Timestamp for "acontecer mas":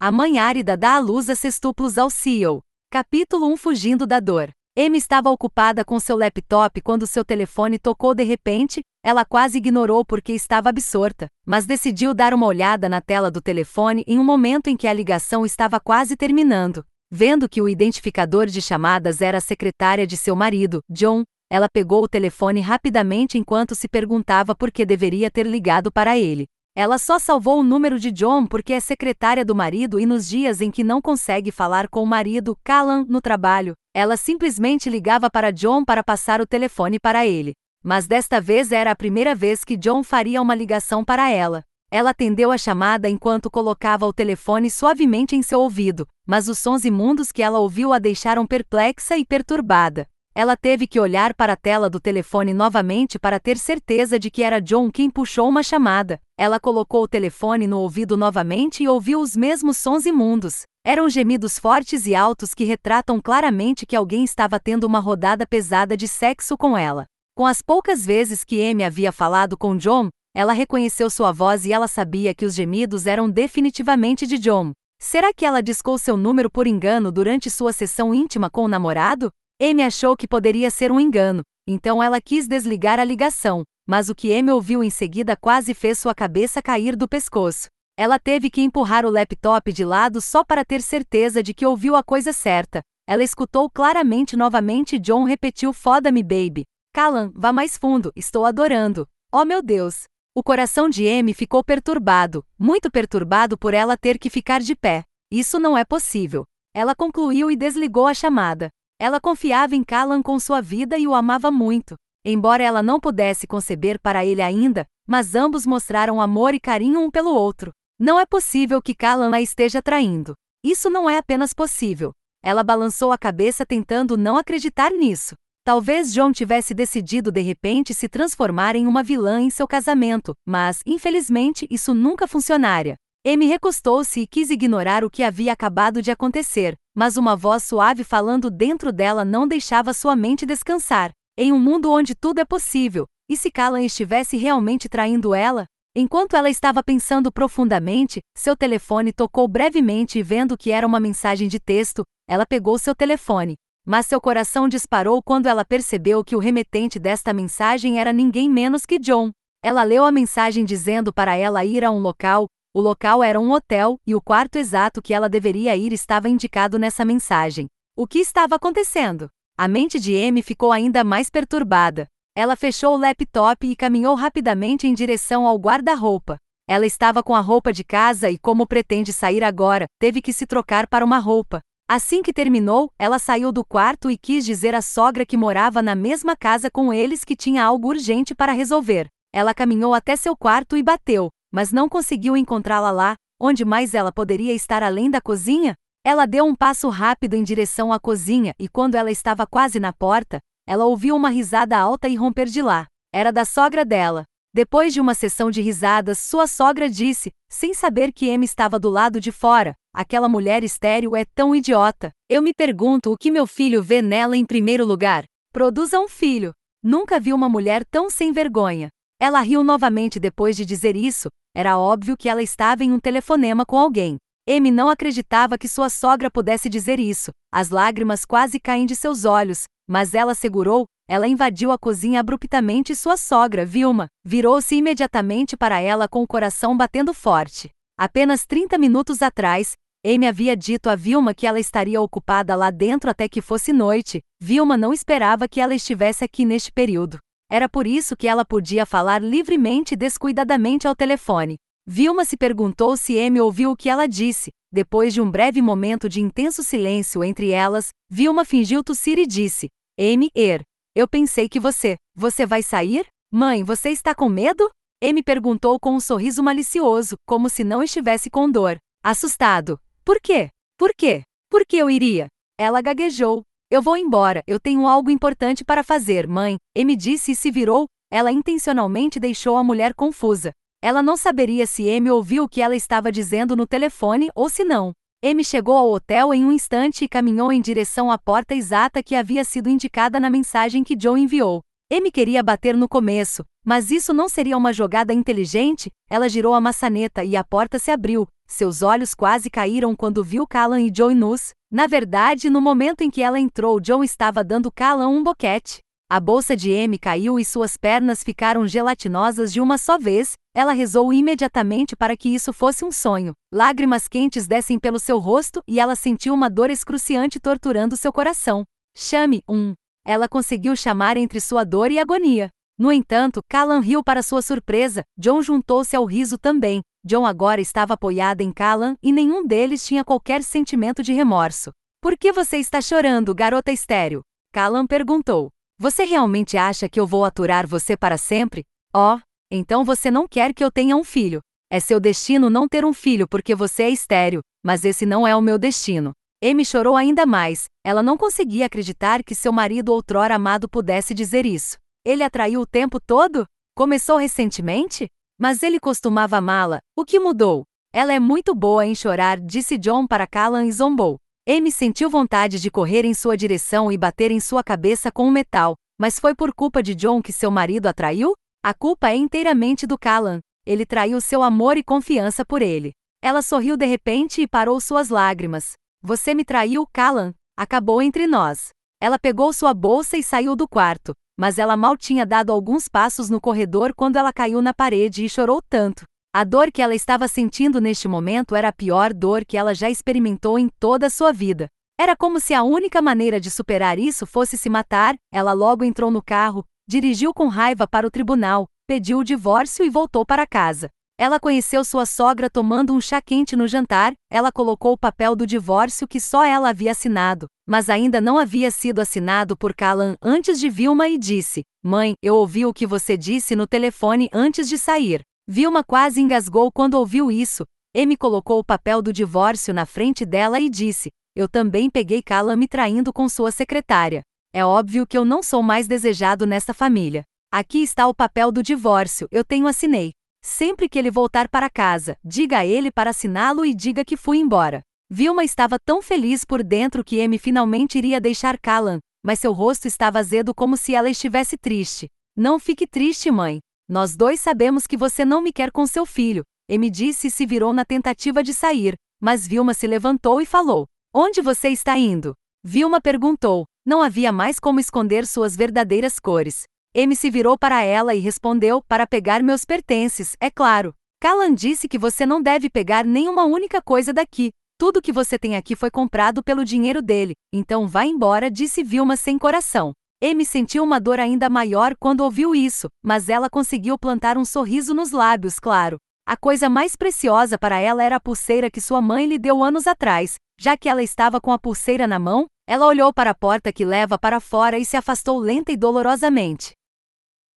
136.10-137.16